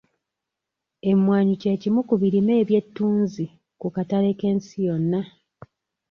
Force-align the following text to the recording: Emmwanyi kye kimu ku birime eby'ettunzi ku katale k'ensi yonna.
Emmwanyi 1.11 1.53
kye 1.61 1.73
kimu 1.81 2.01
ku 2.07 2.15
birime 2.21 2.53
eby'ettunzi 2.61 3.45
ku 3.79 3.87
katale 3.95 4.31
k'ensi 4.39 4.75
yonna. 4.87 5.21